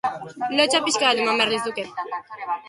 [0.57, 1.85] Lotsa pixka bat eman behar lizuke.